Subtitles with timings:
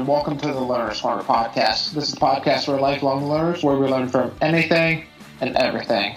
[0.00, 1.92] And welcome to the Learner's Corner podcast.
[1.92, 5.04] This is a podcast for lifelong learners where we learn from anything
[5.42, 6.16] and everything.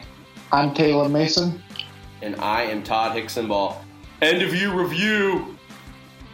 [0.54, 1.62] I'm Caleb Mason,
[2.22, 3.76] And I am Todd Hicksonball.
[4.22, 5.58] End of you review.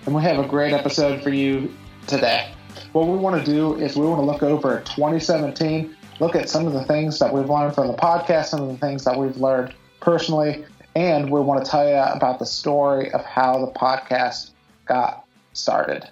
[0.06, 1.76] and we have a great episode for you
[2.06, 2.52] today.
[2.92, 6.68] What we want to do is we want to look over 2017, look at some
[6.68, 9.38] of the things that we've learned from the podcast, some of the things that we've
[9.38, 14.52] learned personally, and we want to tell you about the story of how the podcast
[14.86, 16.08] got started.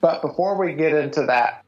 [0.00, 1.64] But before we get into that,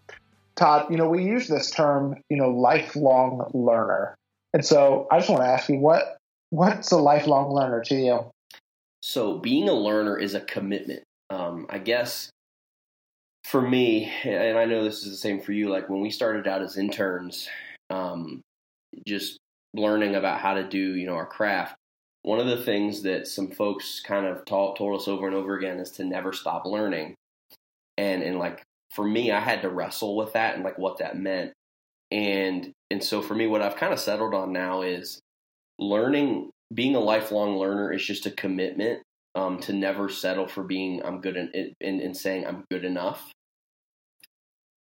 [0.57, 4.15] Todd, you know, we use this term, you know, lifelong learner.
[4.55, 6.17] And so I just want to ask you what
[6.51, 8.31] what's a lifelong learner to you?
[9.03, 11.03] So, being a learner is a commitment.
[11.31, 12.31] Um, I guess
[13.45, 16.47] for me, and I know this is the same for you, like when we started
[16.47, 17.49] out as interns,
[17.91, 18.43] um,
[19.07, 19.39] just
[19.75, 21.75] learning about how to do, you know, our craft.
[22.23, 25.57] One of the things that some folks kind of taught, told us over and over
[25.57, 27.15] again is to never stop learning.
[28.03, 31.17] And, and like for me, I had to wrestle with that and like what that
[31.17, 31.53] meant.
[32.11, 35.21] And, and so for me, what I've kind of settled on now is
[35.79, 39.03] learning being a lifelong learner is just a commitment
[39.35, 43.31] um, to never settle for being I'm good in, in saying I'm good enough.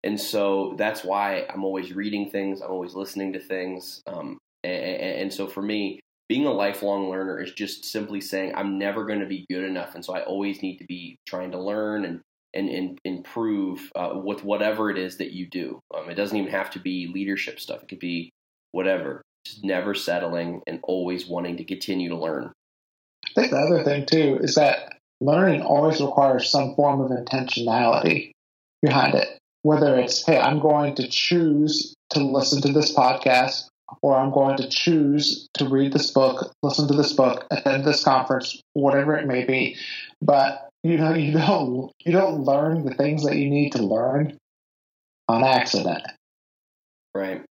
[0.04, 2.62] And so that's why I'm always reading things.
[2.62, 4.02] I'm always listening to things.
[4.08, 8.80] Um, and, and so for me, being a lifelong learner is just simply saying I'm
[8.80, 9.94] never going to be good enough.
[9.96, 12.22] And so I always need to be trying to learn and
[12.54, 15.80] and, and improve uh, with whatever it is that you do.
[15.96, 17.84] Um, it doesn't even have to be leadership stuff.
[17.84, 18.32] It could be
[18.72, 22.52] whatever just never settling and always wanting to continue to learn.
[23.26, 28.32] I think the other thing too is that learning always requires some form of intentionality
[28.82, 29.38] behind it.
[29.64, 33.68] Whether it's, hey, I'm going to choose to listen to this podcast,
[34.02, 38.04] or I'm going to choose to read this book, listen to this book, attend this
[38.04, 39.78] conference, whatever it may be.
[40.20, 44.38] But you know, you don't you don't learn the things that you need to learn
[45.28, 46.04] on accident.
[47.14, 47.44] Right.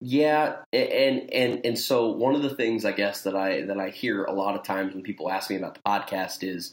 [0.00, 3.90] Yeah, and and and so one of the things I guess that I that I
[3.90, 6.72] hear a lot of times when people ask me about the podcast is,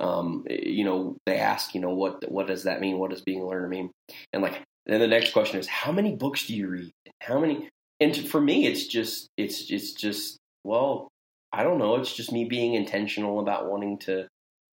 [0.00, 2.98] um, you know, they ask, you know, what what does that mean?
[2.98, 3.90] What does being a learner mean?
[4.32, 6.90] And like, then the next question is, how many books do you read?
[7.22, 7.68] How many?
[8.00, 11.08] And for me, it's just it's it's just well,
[11.52, 11.96] I don't know.
[11.96, 14.28] It's just me being intentional about wanting to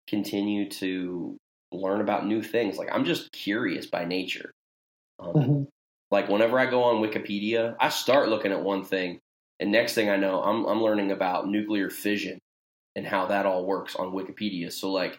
[0.08, 1.38] continue to
[1.72, 2.78] learn about new things.
[2.78, 4.52] Like I'm just curious by nature.
[5.20, 5.64] Um, mm-hmm.
[6.12, 9.20] Like whenever I go on Wikipedia, I start looking at one thing,
[9.60, 12.40] and next thing I know, I'm I'm learning about nuclear fission
[12.96, 14.72] and how that all works on Wikipedia.
[14.72, 15.18] So like,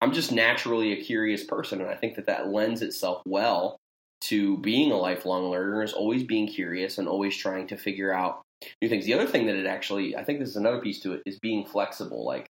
[0.00, 3.76] I'm just naturally a curious person, and I think that that lends itself well
[4.22, 5.82] to being a lifelong learner.
[5.82, 8.42] Is always being curious and always trying to figure out
[8.82, 9.04] new things.
[9.04, 11.38] The other thing that it actually, I think this is another piece to it, is
[11.38, 12.24] being flexible.
[12.24, 12.46] Like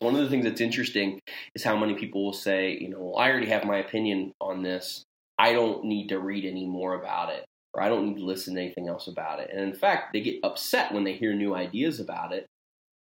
[0.00, 1.20] one of the things that's interesting
[1.54, 4.62] is how many people will say, you know, well, I already have my opinion on
[4.62, 5.02] this.
[5.38, 7.44] I don't need to read any more about it,
[7.74, 9.50] or I don't need to listen to anything else about it.
[9.52, 12.46] And in fact, they get upset when they hear new ideas about it.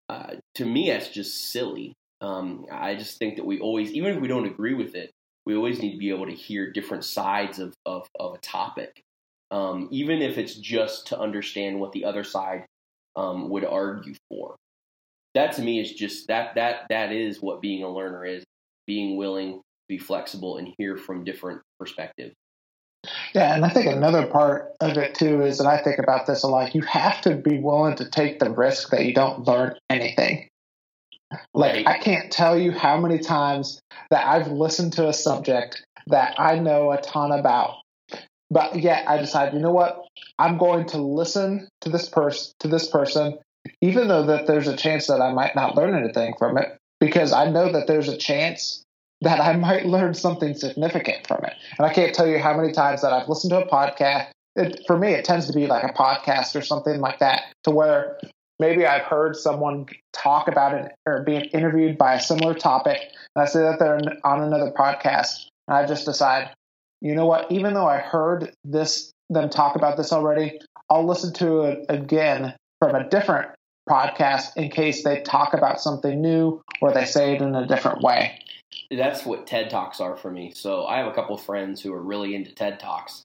[0.09, 1.93] Uh, to me, that's just silly.
[2.21, 5.11] Um, I just think that we always, even if we don't agree with it,
[5.45, 9.01] we always need to be able to hear different sides of, of, of a topic,
[9.51, 12.65] um, even if it's just to understand what the other side
[13.15, 14.55] um, would argue for.
[15.33, 18.43] That to me is just that that that is what being a learner is:
[18.85, 22.33] being willing to be flexible and hear from different perspectives.
[23.33, 26.43] Yeah, and I think another part of it too is that I think about this
[26.43, 26.75] a lot.
[26.75, 30.49] You have to be willing to take the risk that you don't learn anything.
[31.53, 31.87] Like Right.
[31.87, 36.59] I can't tell you how many times that I've listened to a subject that I
[36.59, 37.75] know a ton about,
[38.49, 40.05] but yet I decide, you know what?
[40.39, 43.39] I'm going to listen to this person to this person,
[43.81, 47.33] even though that there's a chance that I might not learn anything from it, because
[47.33, 48.83] I know that there's a chance
[49.21, 51.53] that I might learn something significant from it.
[51.77, 54.27] And I can't tell you how many times that I've listened to a podcast.
[54.55, 57.71] It, for me, it tends to be like a podcast or something like that, to
[57.71, 58.17] where
[58.59, 62.99] maybe I've heard someone talk about it or being interviewed by a similar topic,
[63.35, 66.49] and I see that they're on another podcast, and I just decide,
[67.01, 67.51] you know what?
[67.51, 70.59] Even though I heard this them talk about this already,
[70.89, 73.49] I'll listen to it again from a different
[73.87, 78.01] podcast in case they talk about something new or they say it in a different
[78.01, 78.39] way.
[78.91, 80.51] That's what TED Talks are for me.
[80.55, 83.23] So I have a couple friends who are really into TED Talks,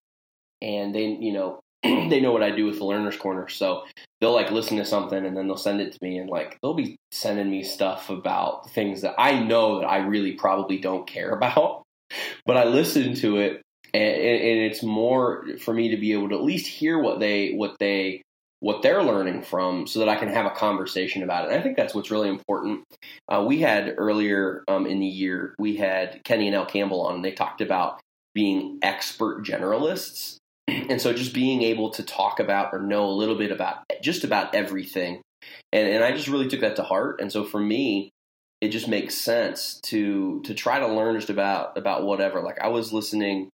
[0.61, 3.49] and they, you know, they know what I do with the Learner's Corner.
[3.49, 3.85] So
[4.21, 6.75] they'll like listen to something and then they'll send it to me, and like they'll
[6.75, 11.31] be sending me stuff about things that I know that I really probably don't care
[11.35, 11.83] about,
[12.47, 13.63] but I listen to it,
[13.95, 17.53] and, and it's more for me to be able to at least hear what they
[17.53, 18.23] what they
[18.63, 21.51] what they're learning from so that I can have a conversation about it.
[21.51, 22.85] And I think that's what's really important.
[23.29, 27.17] Uh, we had earlier um, in the year, we had Kenny and Elle Campbell on,
[27.17, 27.99] and they talked about
[28.37, 30.37] being expert generalists.
[30.69, 34.23] And so just being able to talk about or know a little bit about just
[34.23, 35.21] about everything.
[35.73, 37.21] And, and I just really took that to heart.
[37.21, 38.11] And so for me,
[38.61, 42.41] it just makes sense to to try to learn just about about whatever.
[42.41, 43.51] Like I was listening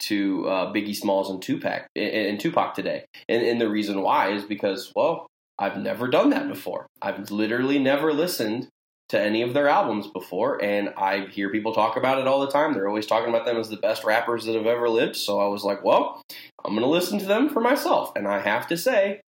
[0.00, 4.44] to uh, Biggie Smalls and Tupac and, Tupac today, and, and the reason why is
[4.44, 5.26] because well,
[5.58, 6.86] I've never done that before.
[7.00, 8.68] I've literally never listened
[9.10, 12.50] to any of their albums before, and I hear people talk about it all the
[12.50, 12.72] time.
[12.72, 15.16] They're always talking about them as the best rappers that have ever lived.
[15.16, 16.22] So I was like, well,
[16.64, 19.20] I'm going to listen to them for myself, and I have to say,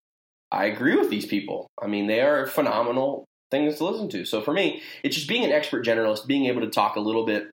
[0.51, 1.67] I agree with these people.
[1.83, 4.25] I mean, they are phenomenal things to listen to.
[4.25, 7.27] So for me, it's just being an expert generalist, being able to talk a little
[7.27, 7.51] bit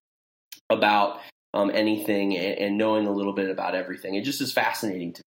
[0.69, 1.19] about
[1.53, 4.15] um, anything and, and, knowing a little bit about everything.
[4.15, 5.23] It just is fascinating to me.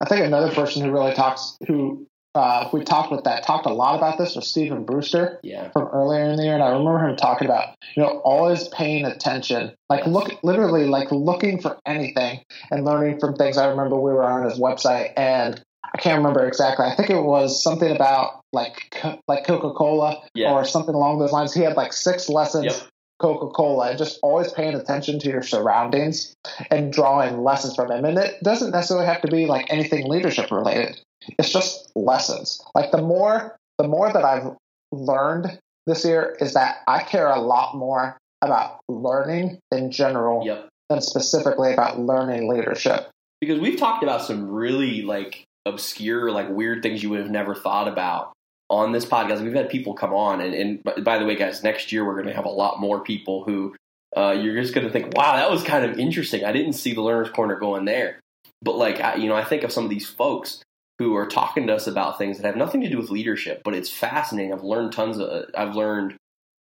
[0.00, 3.72] I think another person who really talks, who uh, we talked with that, talked a
[3.72, 5.70] lot about this was Stephen Brewster yeah.
[5.70, 6.54] from earlier in the year.
[6.54, 11.10] And I remember him talking about, you know, always paying attention, like look, literally like
[11.12, 12.40] looking for anything
[12.70, 13.56] and learning from things.
[13.56, 15.62] I remember we were on his website and
[15.94, 16.86] I can't remember exactly.
[16.86, 20.52] I think it was something about like like Coca Cola yeah.
[20.52, 21.54] or something along those lines.
[21.54, 22.76] He had like six lessons yep.
[23.20, 26.34] Coca Cola and just always paying attention to your surroundings
[26.70, 28.04] and drawing lessons from them.
[28.04, 31.00] And it doesn't necessarily have to be like anything leadership related.
[31.38, 32.60] It's just lessons.
[32.74, 34.56] Like the more the more that I've
[34.92, 40.68] learned this year is that I care a lot more about learning in general yep.
[40.88, 43.10] than specifically about learning leadership.
[43.40, 47.54] Because we've talked about some really like obscure, like weird things you would have never
[47.54, 48.32] thought about
[48.70, 49.42] on this podcast.
[49.42, 52.28] We've had people come on, and, and by the way, guys, next year we're going
[52.28, 53.74] to have a lot more people who
[54.16, 56.44] uh, you're just going to think, wow, that was kind of interesting.
[56.44, 58.20] I didn't see the learner's corner going there.
[58.62, 60.62] But like, I, you know, I think of some of these folks
[60.98, 63.74] who are talking to us about things that have nothing to do with leadership, but
[63.74, 64.52] it's fascinating.
[64.52, 66.16] I've learned tons of, I've learned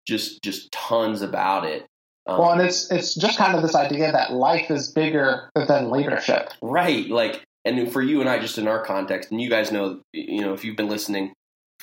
[0.08, 1.86] just just tons about it.
[2.26, 5.92] Um, well, and it's it's just kind of this idea that life is bigger than
[5.92, 7.08] leadership, right?
[7.08, 10.42] Like, and for you and I, just in our context, and you guys know, you
[10.42, 11.34] know, if you've been listening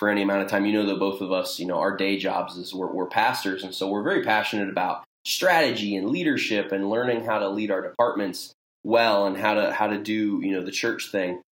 [0.01, 2.17] for any amount of time, you know that both of us, you know, our day
[2.17, 6.89] jobs is we're, we're pastors, and so we're very passionate about strategy and leadership and
[6.89, 10.65] learning how to lead our departments well and how to how to do you know
[10.65, 11.43] the church thing.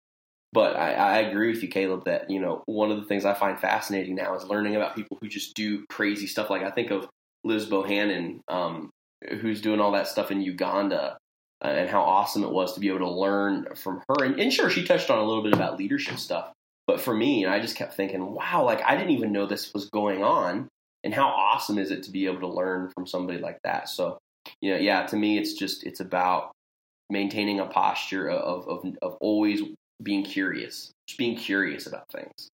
[0.55, 3.35] But I, I agree with you, Caleb, that you know one of the things I
[3.35, 6.49] find fascinating now is learning about people who just do crazy stuff.
[6.49, 7.07] Like I think of
[7.45, 8.89] Liz Bohannon, um,
[9.43, 11.19] who's doing all that stuff in Uganda,
[11.63, 14.25] uh, and how awesome it was to be able to learn from her.
[14.25, 16.51] And, and sure, she touched on a little bit about leadership stuff,
[16.89, 19.91] but for me, I just kept thinking, wow, like I didn't even know this was
[19.91, 20.69] going on.
[21.05, 23.91] And how awesome is it to be able to learn from somebody like that?
[23.91, 24.19] So,
[24.63, 26.51] you know, yeah, to me, it's just, it's about
[27.11, 29.61] maintaining a posture of, of, of always
[30.03, 32.49] being curious, just being curious about things.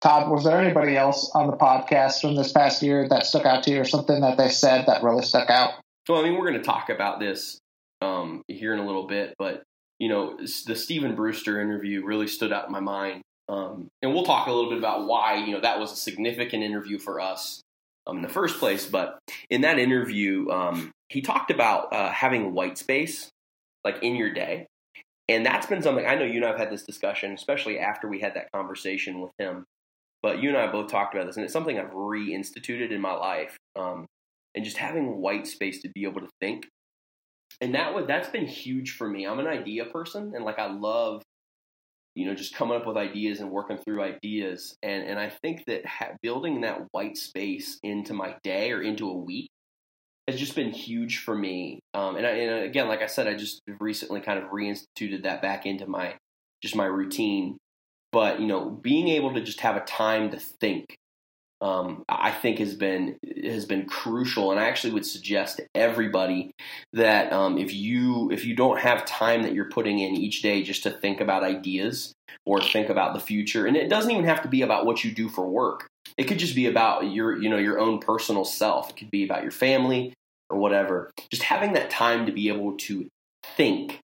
[0.00, 3.62] Todd, was there anybody else on the podcast from this past year that stuck out
[3.64, 5.70] to you or something that they said that really stuck out?
[6.08, 7.58] Well, I mean, we're going to talk about this
[8.02, 9.62] um, here in a little bit, but,
[10.00, 10.36] you know,
[10.66, 14.52] the Stephen Brewster interview really stood out in my mind um, and we'll talk a
[14.52, 17.62] little bit about why you know that was a significant interview for us
[18.06, 18.86] um, in the first place.
[18.86, 19.18] But
[19.50, 23.30] in that interview, um, he talked about uh, having white space
[23.84, 24.66] like in your day,
[25.28, 28.08] and that's been something I know you and I have had this discussion, especially after
[28.08, 29.64] we had that conversation with him.
[30.22, 33.12] But you and I both talked about this, and it's something I've reinstituted in my
[33.12, 34.06] life, um,
[34.54, 36.66] and just having white space to be able to think.
[37.60, 39.26] And that was that's been huge for me.
[39.26, 41.22] I'm an idea person, and like I love
[42.18, 44.76] you know, just coming up with ideas and working through ideas.
[44.82, 49.08] And and I think that ha- building that white space into my day or into
[49.08, 49.48] a week
[50.26, 51.78] has just been huge for me.
[51.94, 55.42] Um, and, I, and again, like I said, I just recently kind of reinstituted that
[55.42, 56.16] back into my
[56.60, 57.56] just my routine.
[58.10, 60.98] But you know, being able to just have a time to think
[61.60, 66.52] um, I think has been has been crucial, and I actually would suggest to everybody
[66.92, 70.62] that um, if you if you don't have time that you're putting in each day
[70.62, 72.12] just to think about ideas
[72.46, 75.10] or think about the future, and it doesn't even have to be about what you
[75.10, 75.86] do for work.
[76.16, 78.90] It could just be about your you know your own personal self.
[78.90, 80.14] It could be about your family
[80.50, 81.10] or whatever.
[81.30, 83.08] Just having that time to be able to
[83.56, 83.98] think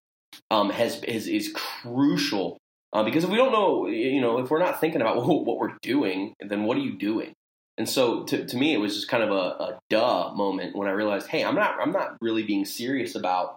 [0.51, 2.59] um, has is is crucial
[2.95, 5.77] uh, because if we don't know, you know, if we're not thinking about what we're
[5.83, 7.33] doing, then what are you doing?
[7.77, 10.89] And so to, to me, it was just kind of a, a duh moment when
[10.89, 13.57] I realized, hey, I'm not I'm not really being serious about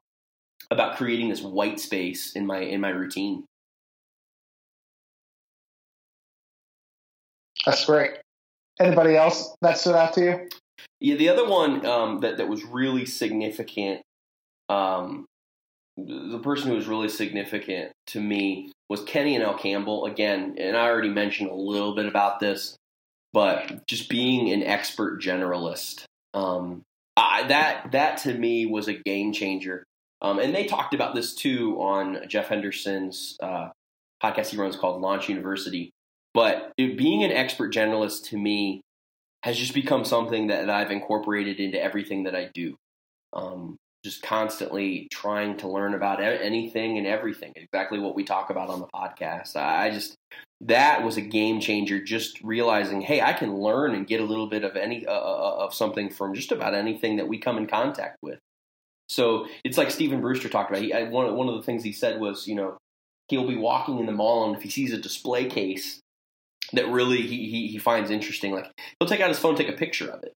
[0.72, 3.46] about creating this white space in my in my routine.
[7.66, 8.12] That's great.
[8.80, 10.50] Anybody else that stood out to you?
[11.00, 14.02] Yeah, the other one um, that that was really significant
[14.70, 15.26] um,
[15.98, 20.78] the person who was really significant to me was Kenny and Elle Campbell again, and
[20.78, 22.76] I already mentioned a little bit about this,
[23.38, 26.82] but just being an expert generalist, um,
[27.16, 29.84] I, that that to me was a game changer.
[30.24, 33.70] Um, and they talked about this too on Jeff Henderson's uh,
[34.24, 35.90] podcast he runs called Launch YOUniversity.
[36.34, 38.82] But it, being an expert generalist to me
[39.44, 42.76] has just become something that, that I've incorporated into everything that I do.
[43.34, 43.78] Um,
[44.08, 47.52] just constantly trying to learn about anything and everything.
[47.58, 49.58] Exactly what we talk about on the podcast.
[49.58, 50.16] I just
[50.62, 52.02] that was a game changer.
[52.02, 55.16] Just realizing, hey, I can learn and get a little bit of any uh, uh,
[55.16, 58.40] uh, of something from just about anything that we come in contact with.
[59.10, 60.82] So it's like Stephen Brewster talked about.
[60.82, 62.78] He, one one of the things he said was, you know,
[63.28, 66.00] he'll be walking in the mall and if he sees a display case
[66.72, 69.74] that really he, he, he finds interesting, like he'll take out his phone, take a
[69.74, 70.32] picture of it.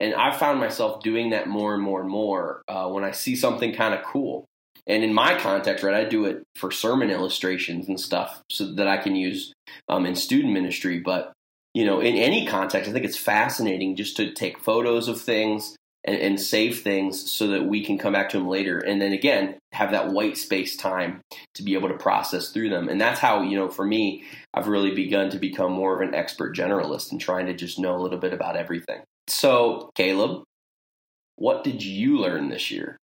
[0.00, 3.34] And I found myself doing that more and more and more uh, when I see
[3.34, 4.44] something kind of cool.
[4.86, 8.86] And in my context, right, I do it for sermon illustrations and stuff so that
[8.86, 9.52] I can use
[9.88, 11.00] um, in student ministry.
[11.00, 11.32] But
[11.74, 15.76] you know, in any context, I think it's fascinating just to take photos of things
[16.04, 18.78] and, and, save things so that we can come back to them later.
[18.78, 21.20] And then again, have that white space time
[21.54, 22.88] to be able to process through them.
[22.88, 24.24] And that's how, you know, for me,
[24.54, 27.94] I've really begun to become more of an expert generalist and trying to just know
[27.94, 29.02] a little bit about everything.
[29.28, 30.44] So, Caleb,
[31.36, 32.96] what did you learn this year?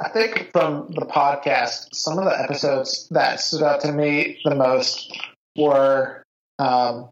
[0.00, 4.54] I think from the podcast, some of the episodes that stood out to me the
[4.54, 5.16] most
[5.56, 6.24] were
[6.58, 7.10] um,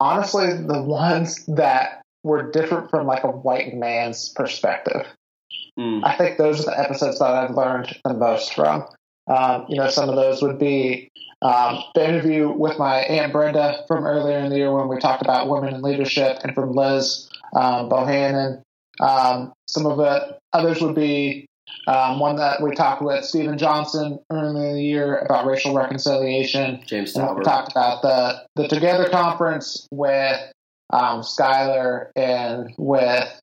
[0.00, 5.06] honestly the ones that were different from like a white man's perspective.
[5.78, 6.04] Mm.
[6.04, 8.84] I think those are the episodes that I've learned the most from.
[9.26, 11.10] Um, you know, some of those would be
[11.42, 15.22] um, the interview with my aunt Brenda from earlier in the year when we talked
[15.22, 18.62] about women in leadership, and from Liz um, Bohannon.
[19.00, 21.46] Um, some of the others would be
[21.86, 26.82] um, one that we talked with Stephen Johnson earlier in the year about racial reconciliation.
[26.86, 27.38] James Talbert.
[27.38, 30.40] We talked about the the Together conference with
[30.90, 33.40] um, Skylar and with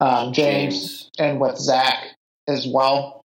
[0.00, 2.08] um, James, James, and with Zach
[2.46, 3.21] as well.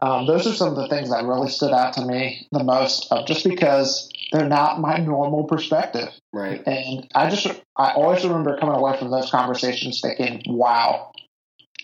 [0.00, 3.08] Um, those are some of the things that really stood out to me the most,
[3.10, 6.08] uh, just because they're not my normal perspective.
[6.32, 6.62] Right.
[6.66, 7.46] And I just,
[7.76, 11.12] I always remember coming away from those conversations thinking, "Wow,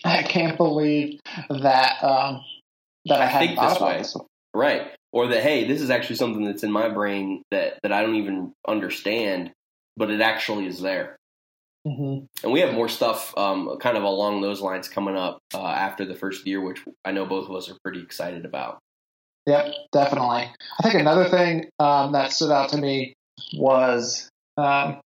[0.05, 2.41] I can't believe that um,
[3.05, 3.97] that I, I hadn't thought about way.
[3.97, 4.17] this."
[4.53, 4.87] Right.
[5.11, 8.15] Or that, hey, this is actually something that's in my brain that that I don't
[8.15, 9.51] even understand,
[9.97, 11.18] but it actually is there.
[11.87, 12.25] Mm-hmm.
[12.43, 16.05] And we have more stuff um, kind of along those lines coming up uh, after
[16.05, 18.79] the first year, which I know both of us are pretty excited about.
[19.45, 20.51] Yep, definitely.
[20.79, 23.15] I think another thing um, that stood out to me
[23.53, 24.99] was um,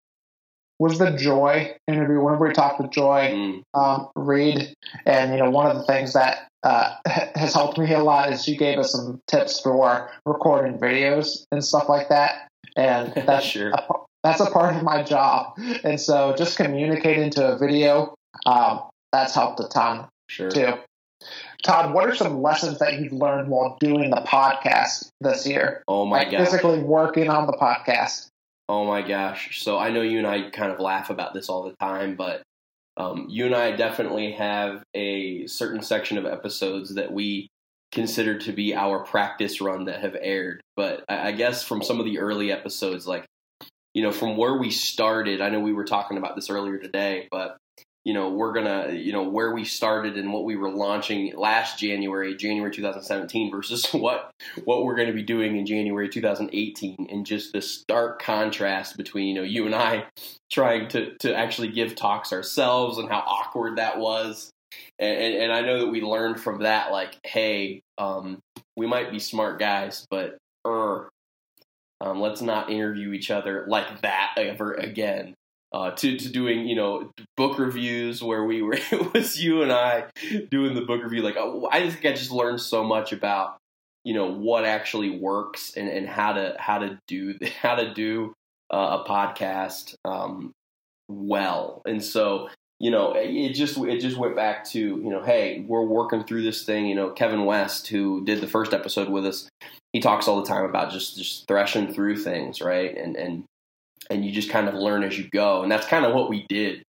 [0.80, 2.20] was the Joy interview.
[2.20, 3.62] Whenever we talked with Joy mm.
[3.74, 4.74] um, Reed,
[5.06, 6.96] and you know, one of the things that uh,
[7.36, 11.63] has helped me a lot is she gave us some tips for recording videos and
[11.63, 12.48] stuff like that.
[12.75, 13.70] And that's sure.
[13.70, 13.84] a,
[14.24, 15.58] that's a part of my job.
[15.84, 18.15] And so just communicating to a video,
[18.46, 20.50] um, that's helped a ton sure.
[20.50, 20.74] too.
[21.63, 25.84] Todd, what are some lessons that you've learned while doing the podcast this year?
[25.88, 26.46] Oh my like gosh.
[26.46, 28.27] Physically working on the podcast.
[28.68, 29.62] Oh my gosh.
[29.62, 32.42] So I know you and I kind of laugh about this all the time, but
[32.98, 37.48] um, you and I definitely have a certain section of episodes that we
[37.92, 40.62] consider to be our practice run that have aired.
[40.75, 43.25] But I, I guess from some of the early episodes, like
[43.93, 47.27] you know, from where we started, I know we were talking about this earlier today,
[47.31, 47.57] but
[48.05, 51.79] you know, we're gonna, you know, where we started and what we were launching last
[51.79, 54.31] January, January 2017, versus what
[54.65, 59.35] what we're to be doing in January 2018, and just the stark contrast between, you
[59.35, 60.05] know, you and I
[60.51, 64.51] trying to to actually give talks ourselves and how awkward that was,
[65.00, 68.39] and, and, and I know that we learned from that, like, hey, um,
[68.75, 71.09] we might be smart guys, but er,
[72.03, 75.33] um, let's not interview each other like that ever again.
[75.72, 79.72] Uh, to, to doing you know book reviews where we were it was you and
[79.72, 80.05] I
[80.51, 83.57] doing the book review like I just think I just learned so much about
[84.03, 88.33] you know what actually works and, and how to how to do how to do
[88.72, 90.51] uh, a podcast um,
[91.07, 92.50] well and so
[92.84, 96.44] you know it just it just went back to you know hey we're working through
[96.44, 99.50] this thing you know Kevin West who did the first episode with us
[99.94, 102.96] he talks all the time about just just threshing through things, right?
[102.98, 103.46] And and
[104.10, 106.46] and you just kind of learn as you go, and that's kind of what we
[106.50, 106.84] did.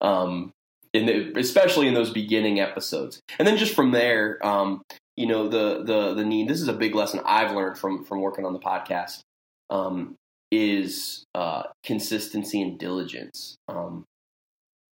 [0.00, 0.52] Um,
[0.92, 4.82] in the, especially in those beginning episodes, and then just from there, um,
[5.16, 6.48] you know, the the the need.
[6.48, 9.20] This is a big lesson I've learned from from working on the podcast.
[9.68, 10.16] Um,
[10.52, 13.56] is uh, consistency and diligence.
[13.68, 14.04] Um,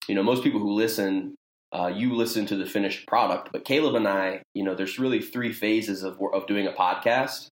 [0.08, 1.34] you know, most people who listen
[1.72, 3.50] uh, you listen to the finished product.
[3.52, 7.48] But Caleb and I, you know, there's really three phases of of doing a podcast.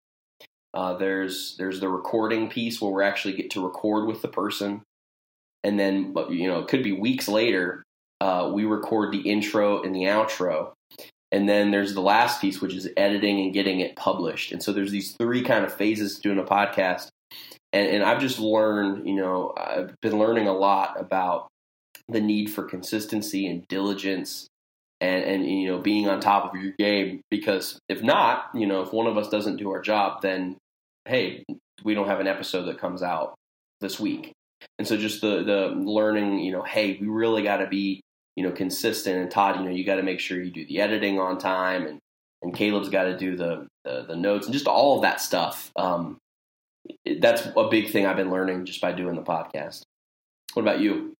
[0.73, 4.83] Uh, there's there's the recording piece where we actually get to record with the person,
[5.65, 7.83] and then you know it could be weeks later
[8.21, 10.73] uh, we record the intro and the outro,
[11.31, 14.53] and then there's the last piece which is editing and getting it published.
[14.53, 17.09] And so there's these three kind of phases to doing a podcast,
[17.73, 21.49] and, and I've just learned, you know, I've been learning a lot about
[22.09, 24.49] the need for consistency and diligence
[25.01, 28.83] and, and you know being on top of your game because if not you know
[28.83, 30.57] if one of us doesn't do our job then
[31.05, 31.45] hey
[31.85, 33.35] we don't have an episode that comes out
[33.81, 34.33] this week.
[34.79, 38.01] And so just the the learning you know hey we really got to be
[38.35, 39.17] you know consistent.
[39.17, 41.87] And todd you know you got to make sure you do the editing on time
[41.87, 41.99] and
[42.43, 45.71] and caleb's got to do the, the, the notes and just all of that stuff.
[45.77, 46.19] Um
[47.21, 49.83] that's a big thing i've been learning just by doing the podcast.
[50.55, 51.15] What about you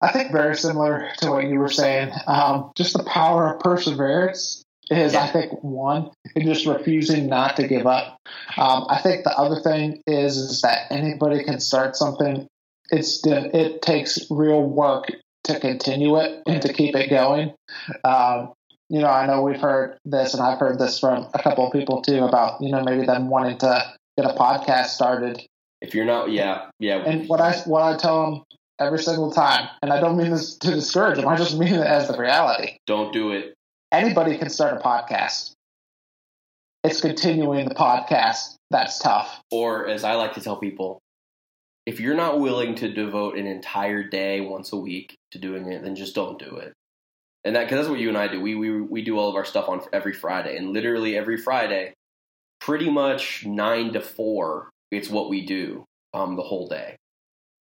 [0.00, 2.10] I think very similar to what you were saying.
[2.26, 5.22] Um, just the power of perseverance is, yeah.
[5.22, 8.18] I think, one, and just refusing not to give up.
[8.56, 12.46] Um, I think the other thing is is that anybody can start something.
[12.90, 15.10] It's it takes real work
[15.44, 17.54] to continue it and to keep it going.
[18.04, 18.52] Um,
[18.88, 21.72] you know, I know we've heard this, and I've heard this from a couple of
[21.72, 25.44] people too about you know maybe them wanting to get a podcast started.
[25.80, 26.98] If you're not, yeah, yeah.
[26.98, 28.42] And what I what I tell them
[28.78, 29.68] every single time.
[29.82, 31.28] And I don't mean this to discourage them.
[31.28, 32.78] I just mean it as the reality.
[32.86, 33.54] Don't do it.
[33.92, 35.52] Anybody can start a podcast.
[36.84, 39.40] It's continuing the podcast that's tough.
[39.50, 41.00] Or as I like to tell people,
[41.86, 45.82] if you're not willing to devote an entire day once a week to doing it,
[45.82, 46.72] then just don't do it.
[47.44, 48.40] And that because that's what you and I do.
[48.40, 51.94] We we we do all of our stuff on every Friday, and literally every Friday,
[52.60, 56.96] pretty much nine to four, it's what we do um, the whole day.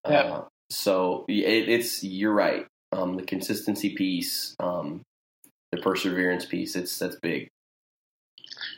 [0.08, 0.20] Yeah.
[0.20, 0.44] Uh,
[0.74, 2.66] so it, it's you're right.
[2.92, 5.02] Um, the consistency piece, um,
[5.72, 7.48] the perseverance piece, it's that's big.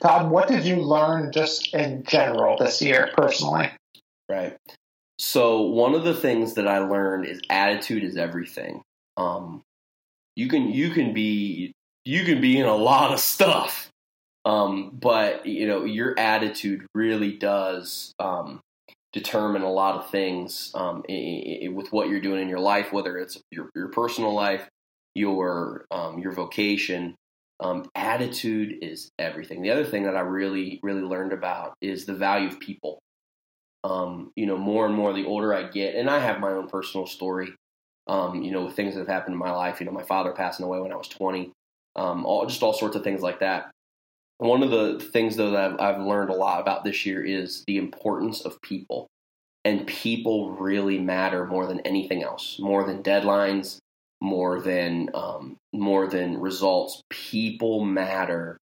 [0.00, 3.70] Todd, what did you learn just in general this year, personally?
[4.28, 4.56] Right.
[5.18, 8.82] So one of the things that I learned is attitude is everything.
[9.16, 9.62] Um,
[10.34, 11.72] you can you can be
[12.04, 13.90] you can be in a lot of stuff,
[14.44, 18.60] um, but you know your attitude really does um,
[19.16, 23.40] determine a lot of things um, with what you're doing in your life, whether it's
[23.50, 24.68] your, your personal life,
[25.14, 27.14] your um, your vocation.
[27.58, 29.62] Um, attitude is everything.
[29.62, 32.98] The other thing that I really really learned about is the value of people.
[33.82, 36.68] Um, you know, more and more the older I get, and I have my own
[36.68, 37.54] personal story.
[38.08, 39.80] Um, you know, with things that have happened in my life.
[39.80, 41.50] You know, my father passing away when I was 20.
[41.96, 43.70] Um, all just all sorts of things like that.
[44.38, 47.64] One of the things, though, that I've, I've, learned a lot about this year is
[47.66, 49.08] the importance of people.
[49.64, 53.78] And people really matter more than anything else, more than deadlines,
[54.20, 57.02] more than um, more than results.
[57.10, 58.58] People matter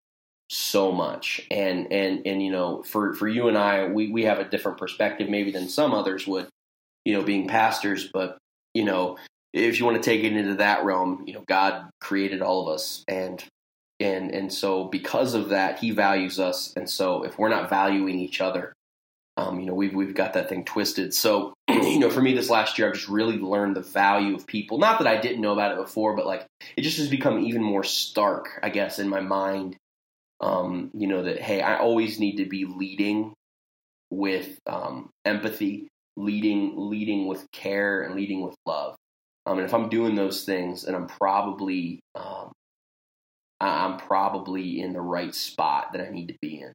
[0.50, 4.40] so much, and and and you know, for for you and I, we we have
[4.40, 6.48] a different perspective maybe than some others would,
[7.06, 8.10] you know, being pastors.
[8.14, 8.38] But
[8.74, 9.18] you know,
[9.54, 12.74] if you want to take it into that realm, you know, God created all of
[12.74, 13.44] us, and
[14.04, 16.74] and and so because of that he values us.
[16.76, 18.74] And so if we're not valuing each other
[19.36, 21.14] um, you know we've we've got that thing twisted.
[21.14, 24.46] So you know for me this last year i've just really learned the value of
[24.46, 24.78] people.
[24.78, 26.46] Not that i didn't know about it before but like
[26.78, 29.78] it just has become even more stark i guess in my mind.
[30.42, 33.34] Um, you know that hey i always need to be leading
[34.10, 35.88] with um, empathy
[36.18, 38.96] leading leading with care and leading with love.
[39.46, 42.52] Um, and if i'm doing those things and i'm probably um,
[43.70, 46.74] I'm probably in the right spot that I need to be in.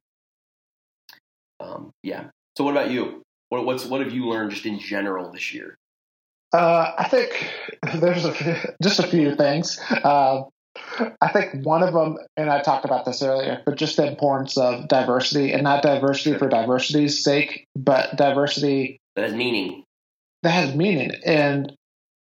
[1.59, 2.29] Um, yeah.
[2.57, 3.21] So, what about you?
[3.49, 5.75] What, what's what have you learned just in general this year?
[6.53, 7.53] Uh, I think
[7.95, 9.79] there's a, just a few things.
[9.89, 10.43] Uh,
[11.21, 14.57] I think one of them, and I talked about this earlier, but just the importance
[14.57, 19.83] of diversity, and not diversity for diversity's sake, but diversity that has meaning.
[20.43, 21.73] That has meaning, and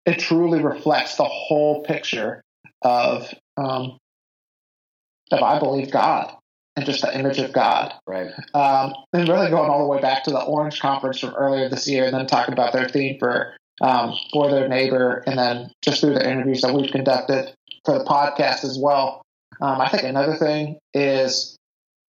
[0.05, 2.41] it truly reflects the whole picture
[2.81, 3.97] of um,
[5.31, 6.35] if I believe God
[6.75, 7.93] and just the image of God.
[8.05, 8.31] Right.
[8.53, 11.87] Um, and really going all the way back to the Orange Conference from earlier this
[11.87, 16.01] year, and then talking about their theme for um, for their neighbor, and then just
[16.01, 17.53] through the interviews that we've conducted
[17.85, 19.21] for the podcast as well.
[19.61, 21.57] Um, I think another thing is,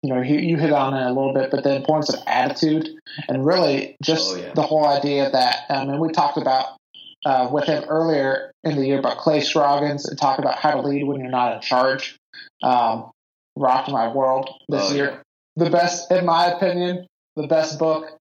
[0.02, 2.88] you know, you, you hit on it a little bit, but the importance of attitude
[3.29, 4.52] and really just oh, yeah.
[4.55, 6.76] the whole idea that, I mean, we talked about
[7.24, 10.81] uh, with him earlier in the year about Clay Scroggins and talk about how to
[10.81, 12.16] lead when you're not in charge
[12.62, 13.11] um,
[13.57, 15.11] rocked my world this oh, year.
[15.11, 15.64] Yeah.
[15.64, 18.19] The best, in my opinion, the best book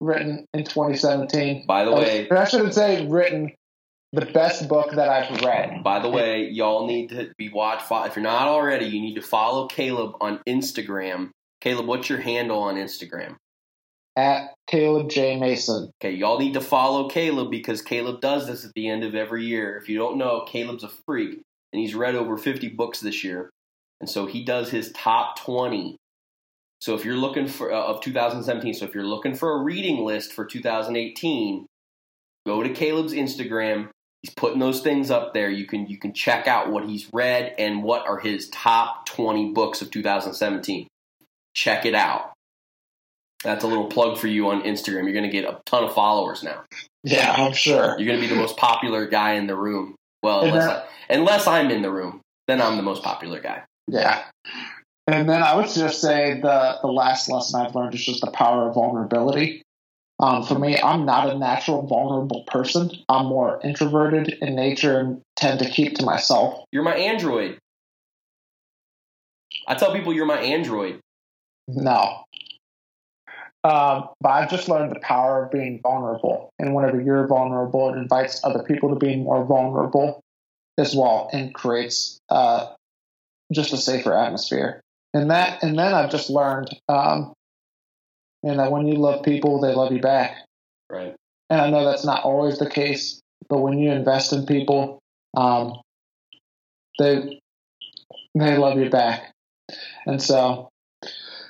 [0.00, 1.66] written in 2017.
[1.66, 3.52] By the way, I shouldn't say written.
[4.12, 5.82] the best book that I've read.
[5.82, 7.82] By the way, y'all need to be watch.
[7.90, 11.30] If you're not already, you need to follow Caleb on Instagram.
[11.60, 13.36] Caleb, what's your handle on Instagram?
[14.16, 15.90] At Caleb J Mason.
[16.00, 19.44] Okay, y'all need to follow Caleb because Caleb does this at the end of every
[19.44, 19.76] year.
[19.76, 21.40] If you don't know, Caleb's a freak,
[21.72, 23.50] and he's read over 50 books this year,
[24.00, 25.96] and so he does his top 20.
[26.80, 30.04] So if you're looking for uh, of 2017, so if you're looking for a reading
[30.04, 31.66] list for 2018,
[32.46, 33.88] go to Caleb's Instagram
[34.22, 35.48] He's putting those things up there.
[35.48, 39.52] You can you can check out what he's read and what are his top 20
[39.52, 40.88] books of 2017.
[41.54, 42.32] Check it out.
[43.44, 45.04] That's a little plug for you on Instagram.
[45.04, 46.64] You're going to get a ton of followers now.
[47.04, 47.96] Yeah, I'm sure.
[47.96, 49.94] You're going to be the most popular guy in the room.
[50.24, 53.62] Well, unless, I, unless I'm in the room, then I'm the most popular guy.
[53.88, 54.24] Yeah.
[55.06, 58.30] And then I would just say the the last lesson I've learned is just the
[58.30, 59.62] power of vulnerability.
[60.20, 62.90] Um, for me, I'm not a natural vulnerable person.
[63.08, 66.64] I'm more introverted in nature and tend to keep to myself.
[66.72, 67.58] You're my android.
[69.66, 71.00] I tell people you're my android.
[71.68, 72.24] No.
[73.64, 76.50] Um, but I've just learned the power of being vulnerable.
[76.58, 80.20] And whenever you're vulnerable, it invites other people to be more vulnerable
[80.78, 82.68] as well and creates uh,
[83.52, 84.80] just a safer atmosphere.
[85.14, 87.32] And that, and then I've just learned um,
[88.42, 90.36] and that when you love people, they love you back.
[90.90, 91.14] Right.
[91.50, 95.00] And I know that's not always the case, but when you invest in people,
[95.36, 95.80] um,
[96.98, 97.40] they
[98.34, 99.32] they love you back.
[100.06, 100.68] And so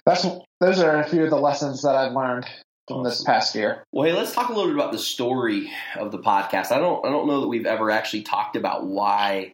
[0.07, 0.27] that's
[0.61, 2.47] those are a few of the lessons that I've learned
[2.89, 3.85] from this past year.
[3.93, 6.73] Well, hey, let's talk a little bit about the story of the podcast.
[6.73, 9.53] I don't I don't know that we've ever actually talked about why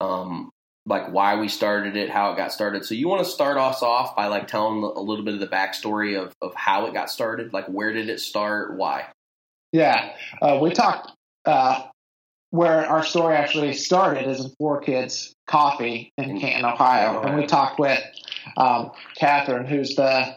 [0.00, 0.50] um,
[0.86, 2.84] like why we started it, how it got started.
[2.84, 5.46] So you want to start us off by like telling a little bit of the
[5.46, 7.52] backstory of, of how it got started?
[7.52, 8.76] Like where did it start?
[8.76, 9.06] Why?
[9.72, 11.12] Yeah, uh, we talked
[11.46, 11.84] uh,
[12.50, 17.46] where our story actually started is in Four Kids Coffee in Canton, Ohio, and we
[17.46, 18.02] talked with
[18.56, 20.36] um, Catherine, who's the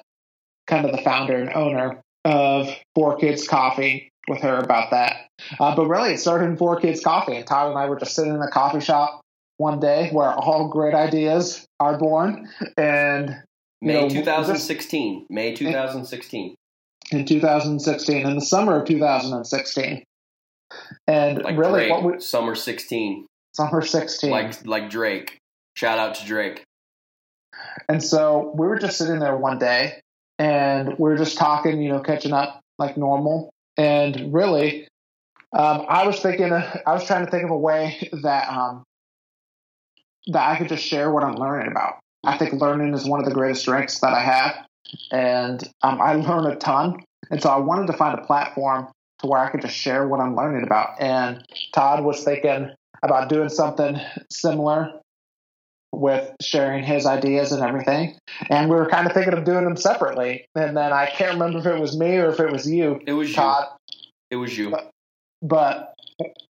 [0.67, 5.27] kind of the founder and owner of Four Kids Coffee, with her about that.
[5.59, 8.15] Uh, but really, it started in Four Kids Coffee, and Todd and I were just
[8.15, 9.21] sitting in a coffee shop
[9.57, 12.49] one day where all great ideas are born.
[12.77, 13.43] And
[13.81, 15.19] May know, 2016.
[15.19, 16.55] This, May 2016.
[17.11, 20.03] In 2016, in the summer of 2016.
[21.07, 23.27] And like really, Drake, we, summer 16.
[23.55, 24.31] Summer 16.
[24.31, 25.37] Like like Drake.
[25.75, 26.63] Shout out to Drake.
[27.87, 30.01] And so we were just sitting there one day
[30.39, 33.51] and we were just talking, you know, catching up like normal.
[33.77, 34.87] And really,
[35.53, 38.83] um, I was thinking, I was trying to think of a way that um,
[40.27, 41.99] that I could just share what I'm learning about.
[42.23, 44.65] I think learning is one of the greatest strengths that I have,
[45.11, 47.03] and um, I learn a ton.
[47.31, 48.87] And so I wanted to find a platform
[49.19, 51.01] to where I could just share what I'm learning about.
[51.01, 54.99] And Todd was thinking about doing something similar
[55.91, 58.17] with sharing his ideas and everything.
[58.49, 60.45] And we were kind of thinking of doing them separately.
[60.55, 62.99] And then I can't remember if it was me or if it was you.
[63.07, 63.67] It was Todd.
[63.89, 64.09] You.
[64.31, 64.71] It was you.
[64.71, 64.91] But,
[65.41, 65.93] but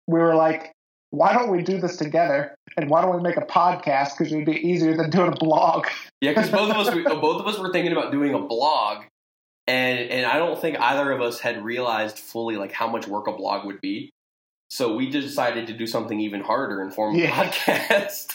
[0.08, 0.72] we were like,
[1.16, 2.56] why don't we do this together?
[2.78, 4.18] And why don't we make a podcast?
[4.18, 5.88] Because it'd be easier than doing a blog.
[6.22, 9.04] yeah, because both of us, we, both of us were thinking about doing a blog,
[9.66, 13.28] and and I don't think either of us had realized fully like how much work
[13.28, 14.12] a blog would be.
[14.70, 17.32] So we just decided to do something even harder and form a yeah.
[17.32, 18.34] podcast.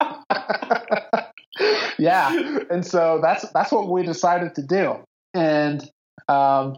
[1.98, 4.96] yeah, and so that's that's what we decided to do,
[5.34, 5.88] and
[6.26, 6.74] um,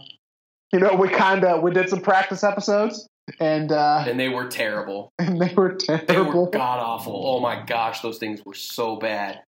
[0.73, 4.49] you know we kind of we did some practice episodes and uh, and they were
[4.49, 5.13] terrible.
[5.19, 6.07] And they were terrible.
[6.07, 7.23] They were god awful.
[7.27, 9.43] Oh my gosh, those things were so bad.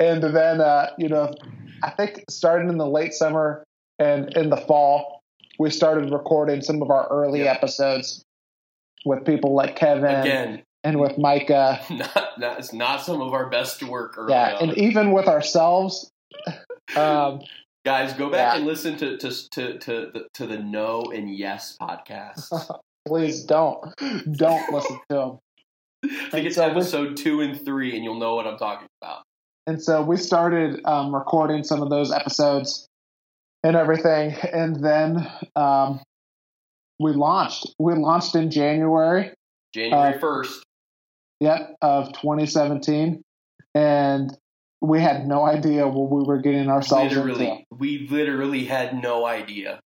[0.00, 1.32] And then uh, you know,
[1.82, 3.64] I think starting in the late summer
[3.98, 5.22] and in the fall,
[5.58, 7.52] we started recording some of our early yeah.
[7.52, 8.22] episodes
[9.04, 11.80] with people like Kevin Again, and with Micah.
[11.90, 14.18] Not, not, it's not some of our best work.
[14.28, 16.10] yeah, and even with ourselves.
[16.96, 17.42] Um,
[17.88, 18.58] Guys, go back yeah.
[18.58, 22.50] and listen to to to to the, to the No and Yes podcast.
[23.08, 23.82] Please don't
[24.30, 25.38] don't listen to them.
[26.04, 28.86] I think it's so episode we, two and three, and you'll know what I'm talking
[29.00, 29.22] about.
[29.66, 32.86] And so we started um, recording some of those episodes
[33.64, 36.02] and everything, and then um,
[37.00, 37.72] we launched.
[37.78, 39.32] We launched in January.
[39.72, 40.60] January first.
[40.60, 40.60] Uh,
[41.40, 43.22] yep, of 2017,
[43.74, 44.36] and
[44.80, 47.64] we had no idea what we were getting ourselves literally, into.
[47.70, 49.80] We literally had no idea.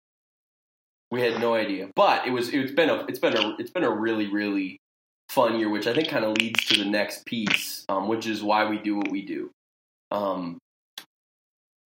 [1.11, 3.85] We had no idea, but it was it's been a it's been a it's been
[3.85, 4.78] a really really
[5.28, 8.42] fun year, which I think kind of leads to the next piece, um, which is
[8.42, 9.50] why we do what we do.
[10.11, 10.59] Um,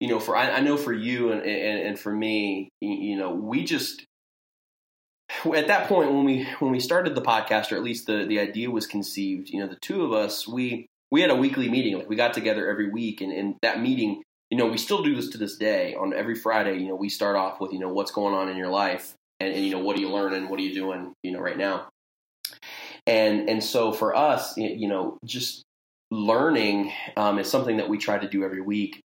[0.00, 3.32] you know, for I, I know for you and, and, and for me, you know,
[3.32, 4.04] we just
[5.54, 8.40] at that point when we when we started the podcast, or at least the the
[8.40, 11.96] idea was conceived, you know, the two of us we we had a weekly meeting.
[11.96, 15.14] Like we got together every week, and, and that meeting, you know, we still do
[15.14, 15.94] this to this day.
[15.94, 18.56] On every Friday, you know, we start off with you know what's going on in
[18.56, 21.32] your life, and, and you know what are you learning, what are you doing, you
[21.32, 21.88] know, right now.
[23.06, 25.62] And and so for us, you know, just
[26.10, 29.00] learning um, is something that we try to do every week.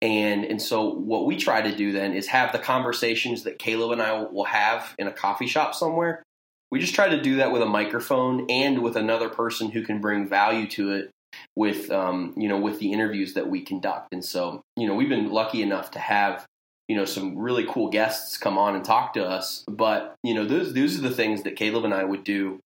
[0.00, 3.92] And and so what we try to do then is have the conversations that Caleb
[3.92, 6.24] and I will have in a coffee shop somewhere.
[6.72, 10.00] We just try to do that with a microphone and with another person who can
[10.00, 11.10] bring value to it
[11.54, 14.08] with um, you know with the interviews that we conduct.
[14.12, 16.46] And so you know we've been lucky enough to have
[16.88, 19.64] you know some really cool guests come on and talk to us.
[19.68, 22.58] But you know those those are the things that Caleb and I would do.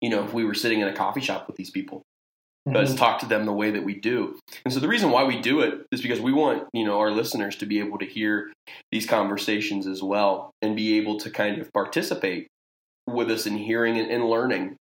[0.00, 2.02] You know if we were sitting in a coffee shop with these people
[2.66, 2.96] mm-hmm.
[2.96, 4.38] talk to them the way that we do.
[4.64, 7.10] And so the reason why we do it is because we want, you know, our
[7.10, 8.52] listeners to be able to hear
[8.90, 12.48] these conversations as well and be able to kind of participate
[13.06, 14.76] with us in hearing and, and learning.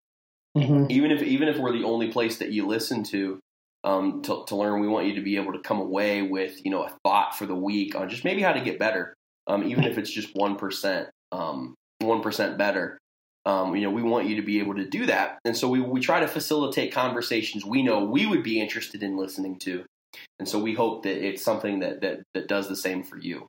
[0.57, 0.87] Mm-hmm.
[0.91, 3.41] Even if even if we're the only place that you listen to,
[3.85, 6.71] um, to, to learn, we want you to be able to come away with, you
[6.71, 9.15] know, a thought for the week on just maybe how to get better.
[9.47, 12.99] Um, even if it's just one percent, um, one percent better.
[13.45, 15.41] Um, you know, we want you to be able to do that.
[15.45, 19.17] And so we, we try to facilitate conversations we know we would be interested in
[19.17, 19.85] listening to.
[20.39, 23.49] And so we hope that it's something that, that, that does the same for you.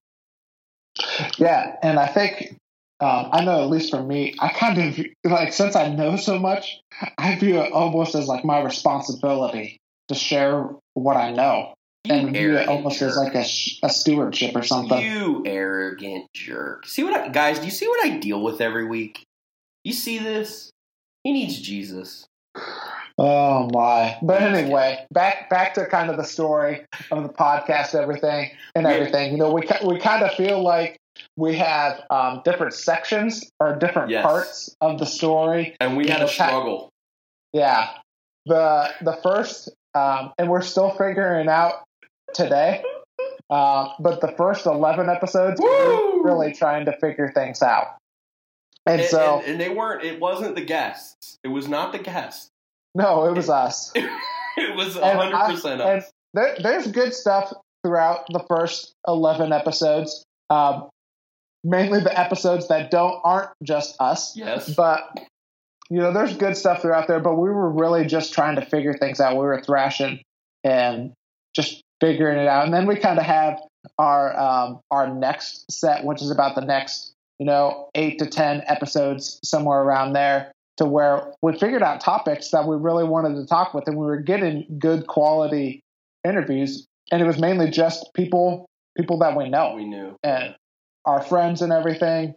[1.37, 1.75] Yeah.
[1.83, 2.57] And I think,
[3.03, 6.39] um, I know at least for me, I kind of like, since I know so
[6.39, 6.79] much,
[7.17, 11.73] I view it almost as like my responsibility to share what I know.
[12.05, 13.09] You and view it almost jerk.
[13.09, 13.45] as like a,
[13.83, 15.01] a stewardship or something.
[15.01, 16.85] You arrogant jerk.
[16.85, 19.23] See what I, guys, do you see what I deal with every week?
[19.83, 20.69] You see this?
[21.23, 22.25] He needs Jesus.
[23.17, 24.17] Oh my!
[24.23, 29.31] But anyway, back back to kind of the story of the podcast, everything and everything.
[29.31, 30.97] You know, we we kind of feel like
[31.35, 34.23] we have um, different sections or different yes.
[34.23, 36.89] parts of the story, and we had a struggle.
[37.53, 37.89] yeah,
[38.45, 41.83] the the first, um, and we're still figuring out
[42.33, 42.83] today.
[43.49, 47.97] Uh, but the first eleven episodes, we're really trying to figure things out.
[48.85, 50.03] And, and so, and, and, they weren't.
[50.03, 51.37] It wasn't the guests.
[51.43, 52.49] It was not the guests.
[52.95, 53.91] No, it was us.
[53.95, 56.11] it was hundred percent us.
[56.33, 60.25] There, there's good stuff throughout the first eleven episodes.
[60.49, 60.89] Um,
[61.63, 64.35] mainly the episodes that don't aren't just us.
[64.35, 65.01] Yes, but
[65.89, 67.19] you know, there's good stuff throughout there.
[67.19, 69.33] But we were really just trying to figure things out.
[69.33, 70.21] We were thrashing
[70.63, 71.13] and
[71.55, 73.59] just figuring it out, and then we kind of have
[73.97, 78.63] our um, our next set, which is about the next you know, eight to 10
[78.67, 83.45] episodes, somewhere around there, to where we figured out topics that we really wanted to
[83.45, 85.81] talk with and we were getting good quality
[86.23, 86.85] interviews.
[87.11, 88.65] And it was mainly just people,
[88.97, 89.73] people that we know.
[89.75, 90.15] We knew.
[90.23, 90.55] And
[91.05, 92.35] our friends and everything.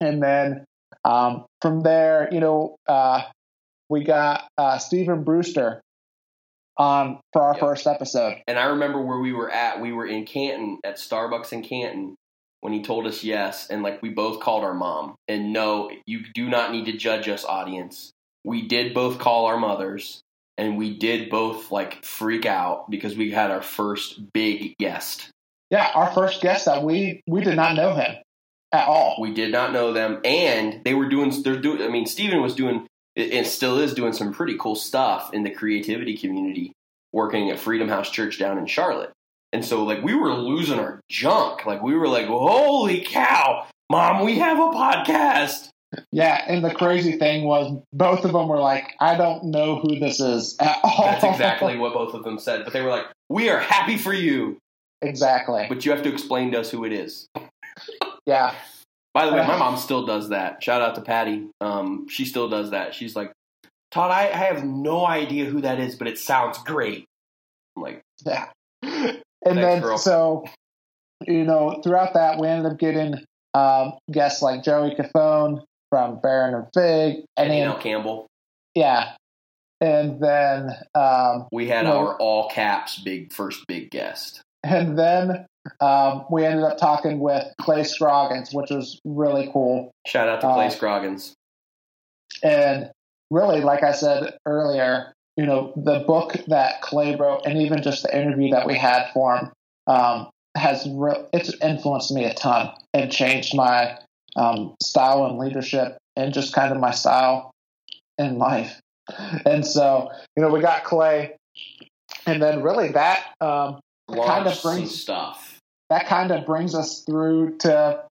[0.00, 0.64] And then
[1.04, 3.22] um, from there, you know, uh,
[3.88, 5.80] we got uh, Stephen Brewster
[6.78, 7.60] on for our yep.
[7.60, 8.36] first episode.
[8.46, 9.80] And I remember where we were at.
[9.80, 12.16] We were in Canton at Starbucks in Canton
[12.60, 15.16] when he told us yes, and like we both called our mom.
[15.28, 18.12] And no, you do not need to judge us, audience.
[18.44, 20.22] We did both call our mothers,
[20.56, 25.30] and we did both like freak out because we had our first big guest.
[25.70, 28.16] Yeah, our first guest that we we did not know him
[28.72, 29.16] at all.
[29.20, 31.42] We did not know them, and they were doing.
[31.42, 31.82] They're doing.
[31.82, 35.50] I mean, Stephen was doing, and still is doing some pretty cool stuff in the
[35.50, 36.72] creativity community,
[37.12, 39.12] working at Freedom House Church down in Charlotte.
[39.52, 41.66] And so like we were losing our junk.
[41.66, 45.68] Like we were like, holy cow, mom, we have a podcast.
[46.12, 49.98] Yeah, and the crazy thing was both of them were like, I don't know who
[49.98, 51.04] this is at all.
[51.04, 52.62] That's exactly what both of them said.
[52.64, 54.58] But they were like, We are happy for you.
[55.02, 55.66] Exactly.
[55.68, 57.28] But you have to explain to us who it is.
[58.26, 58.54] yeah.
[59.14, 60.62] By the way, my mom still does that.
[60.62, 61.48] Shout out to Patty.
[61.60, 62.94] Um, she still does that.
[62.94, 63.32] She's like,
[63.90, 67.06] Todd, I, I have no idea who that is, but it sounds great.
[67.76, 68.48] I'm like, yeah.
[68.82, 69.98] And then, girl.
[69.98, 70.44] so,
[71.26, 73.14] you know, throughout that, we ended up getting
[73.54, 77.24] um, guests like Joey Cofone from Baron and Fig.
[77.36, 78.26] And then, Campbell.
[78.74, 79.12] Yeah.
[79.80, 84.42] And then um, we had our know, all caps big first big guest.
[84.62, 85.46] And then
[85.80, 89.90] um, we ended up talking with Clay Scroggins, which was really cool.
[90.06, 91.34] Shout out to Clay uh, Scroggins.
[92.42, 92.90] And
[93.30, 98.02] really, like I said earlier, you know, the book that Clay wrote, and even just
[98.02, 99.50] the interview that we had for him,
[99.86, 103.96] um, has re- it's influenced me a ton and changed my
[104.36, 107.52] um, style and leadership, and just kind of my style
[108.18, 108.80] in life.
[109.46, 111.36] And so, you know, we got Clay,
[112.26, 113.80] and then really that um,
[114.12, 115.58] kind of brings stuff.
[115.88, 118.02] That kind of brings us through to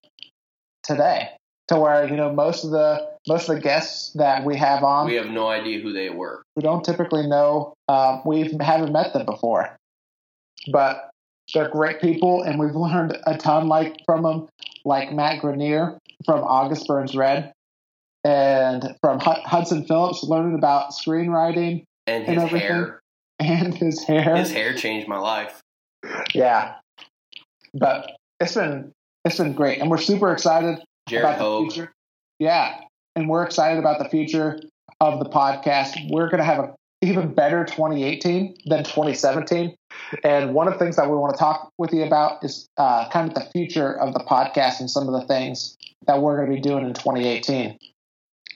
[0.84, 1.30] today.
[1.70, 5.08] to where you know most of the most of the guests that we have on,
[5.08, 6.42] we have no idea who they were.
[6.56, 7.74] We don't typically know.
[7.88, 9.78] Uh, we haven't met them before,
[10.72, 11.10] but
[11.54, 14.48] they're great people, and we've learned a ton like from them,
[14.86, 17.54] like Matt Greiner from August Burns Red,
[18.24, 23.00] and from Hudson Phillips, learning about screenwriting and his and hair,
[23.40, 24.36] and his hair.
[24.36, 25.62] His hair changed my life.
[26.34, 26.76] Yeah,
[27.74, 28.92] but it's been
[29.26, 31.70] it's been great, and we're super excited Jared about Hogue.
[31.70, 31.94] the future.
[32.40, 32.80] Yeah,
[33.16, 34.60] and we're excited about the future
[35.02, 36.10] of the podcast.
[36.10, 39.76] We're going to have an even better 2018 than 2017.
[40.24, 43.10] And one of the things that we want to talk with you about is uh,
[43.10, 46.50] kind of the future of the podcast and some of the things that we're going
[46.50, 47.78] to be doing in 2018.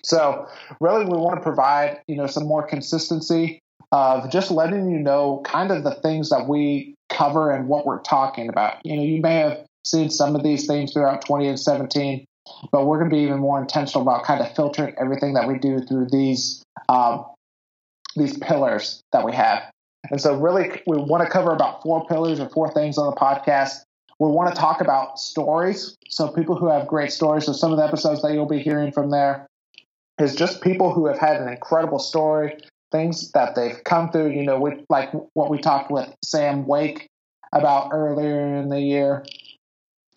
[0.06, 0.48] So,
[0.82, 3.63] really, we want to provide you know some more consistency
[3.94, 8.02] of just letting you know kind of the things that we cover and what we're
[8.02, 8.84] talking about.
[8.84, 12.26] You know, you may have seen some of these things throughout 2017,
[12.72, 15.60] but we're going to be even more intentional about kind of filtering everything that we
[15.60, 17.26] do through these um,
[18.16, 19.64] these pillars that we have.
[20.10, 23.16] And so, really, we want to cover about four pillars or four things on the
[23.16, 23.84] podcast.
[24.18, 25.96] We want to talk about stories.
[26.10, 27.46] So, people who have great stories.
[27.46, 29.46] So, some of the episodes that you'll be hearing from there
[30.20, 32.58] is just people who have had an incredible story,
[32.94, 34.30] things that they've come through.
[34.32, 34.58] You know,
[34.90, 37.10] like what we talked with Sam Wake
[37.52, 39.26] about earlier in the year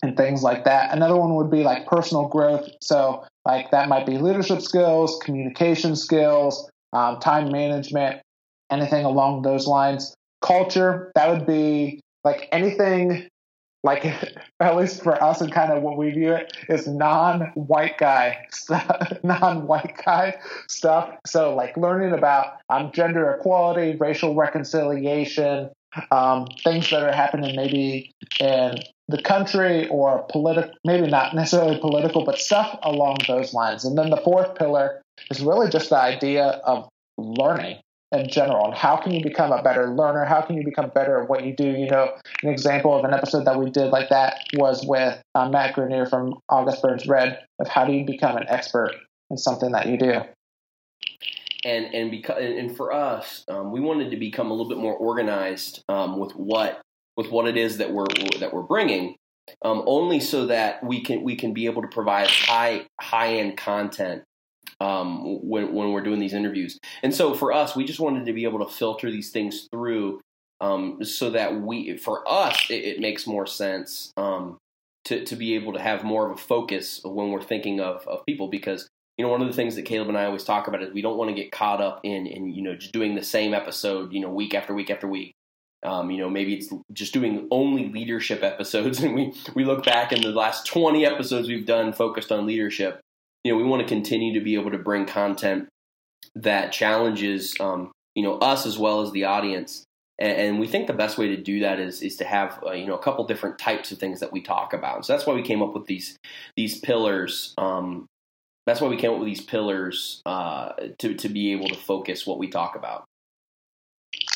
[0.01, 0.93] and things like that.
[0.93, 2.69] Another one would be like personal growth.
[2.81, 8.21] So, like that might be leadership skills, communication skills, um, time management,
[8.71, 10.13] anything along those lines.
[10.41, 13.27] Culture, that would be like anything,
[13.87, 14.05] like
[14.59, 19.13] at least for us and kind of what we view it is non-white guy stuff,
[19.23, 20.35] non-white guy
[20.67, 21.15] stuff.
[21.25, 25.69] So like learning about um, gender equality, racial reconciliation,
[26.11, 28.75] um, things that are happening maybe in
[29.07, 33.85] the country or political, maybe not necessarily political, but stuff along those lines.
[33.85, 37.77] And then the fourth pillar is really just the idea of learning
[38.11, 40.23] in general and how can you become a better learner?
[40.23, 41.67] How can you become better at what you do?
[41.67, 45.49] You know an example of an episode that we did like that was with uh,
[45.49, 48.91] matt Greiner from august burns red of how do you become an expert
[49.29, 50.21] in something that you do?
[51.65, 54.95] And and because and for us um, we wanted to become a little bit more
[54.95, 56.81] organized um, with what
[57.17, 58.07] with what it is that we're
[58.39, 59.15] that we're bringing
[59.63, 63.57] um, only so that we can we can be able to provide high high end
[63.57, 64.23] content
[64.79, 66.79] um, when when we're doing these interviews.
[67.03, 70.21] And so for us, we just wanted to be able to filter these things through
[70.59, 74.57] um, so that we, for us, it, it makes more sense um,
[75.05, 78.25] to to be able to have more of a focus when we're thinking of of
[78.25, 78.87] people because.
[79.19, 81.01] You know, one of the things that Caleb and I always talk about is we
[81.01, 84.13] don't want to get caught up in, in you know, just doing the same episode,
[84.13, 85.33] you know, week after week after week.
[85.81, 90.11] Um, you know, maybe it's just doing only leadership episodes, and we we look back
[90.11, 93.01] in the last twenty episodes we've done focused on leadership,
[93.43, 95.67] you know, we want to continue to be able to bring content
[96.35, 99.83] that challenges, um, you know, us as well as the audience.
[100.19, 102.71] And, and, we think the best way to do that is is to have uh,
[102.71, 105.05] you know a couple different types of things that we talk about.
[105.05, 106.17] So that's why we came up with these
[106.55, 107.53] these pillars.
[107.59, 108.07] Um,
[108.65, 112.25] that's why we came up with these pillars uh, to to be able to focus
[112.25, 113.05] what we talk about.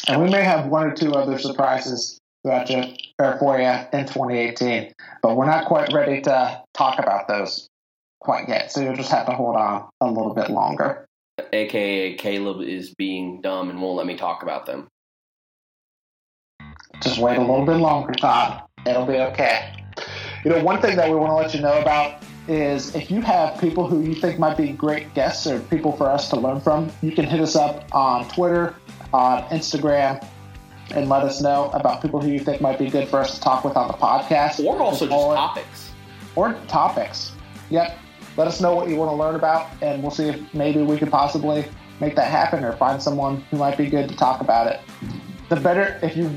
[0.08, 2.84] And we may have one or two other surprises throughout you,
[3.20, 7.68] or for you in 2018, but we're not quite ready to talk about those
[8.22, 11.08] quite yet, so you'll just have to hold on a little bit longer.
[11.52, 14.88] AKA Caleb is being dumb and won't let me talk about them.
[17.02, 18.62] Just wait a little bit longer, Todd.
[18.86, 19.74] It'll be okay.
[20.46, 23.22] You know, one thing that we want to let you know about is if you
[23.22, 26.60] have people who you think might be great guests or people for us to learn
[26.62, 28.76] from, you can hit us up on Twitter,
[29.14, 30.24] on Instagram,
[30.94, 33.42] and let us know about people who you think might be good for us to
[33.42, 34.64] talk with on the podcast.
[34.64, 35.92] Or also just topics.
[36.36, 37.32] Or topics.
[37.72, 37.98] Yep
[38.38, 40.98] let us know what you want to learn about, and we'll see if maybe we
[40.98, 41.66] could possibly
[42.00, 44.80] make that happen or find someone who might be good to talk about it.
[45.50, 46.32] The better, if you,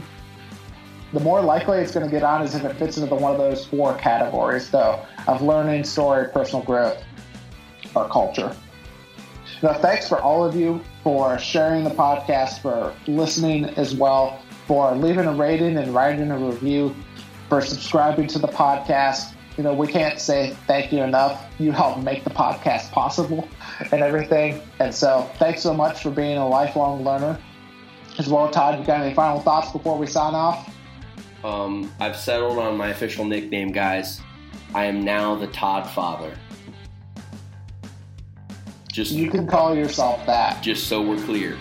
[1.13, 3.33] the more likely it's going to get on is if it fits into the, one
[3.33, 7.03] of those four categories, though, of learning, story, personal growth,
[7.95, 8.55] or culture.
[9.63, 14.95] Now, thanks for all of you for sharing the podcast, for listening as well, for
[14.97, 16.95] leaving a rating and writing a review,
[17.49, 21.47] for subscribing to the podcast you know, we can't say thank you enough.
[21.59, 23.49] You helped make the podcast possible
[23.93, 24.61] and everything.
[24.81, 27.39] And so thanks so much for being a lifelong learner.
[28.19, 30.73] As well, Todd, you got any final thoughts before we sign off?
[31.43, 34.21] Um, I've settled on my official nickname, guys.
[34.75, 36.35] I am now the Todd Father.
[38.93, 40.63] Just you can call yourself that.
[40.63, 41.59] Just so we're clear.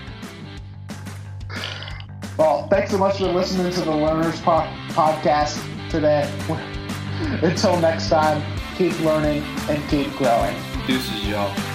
[2.37, 6.29] Well, thanks so much for listening to the Learners po- Podcast today.
[7.41, 8.41] Until next time,
[8.75, 10.55] keep learning, and keep growing.
[10.86, 11.72] Deuces, y'all.